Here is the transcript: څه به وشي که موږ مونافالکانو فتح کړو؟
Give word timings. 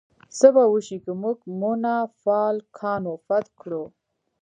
څه 0.37 0.47
به 0.55 0.63
وشي 0.73 0.97
که 1.03 1.11
موږ 1.21 1.37
مونافالکانو 1.59 3.13
فتح 3.25 3.51
کړو؟ 3.61 3.83